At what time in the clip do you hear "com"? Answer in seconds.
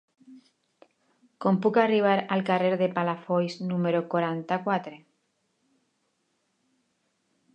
1.43-1.59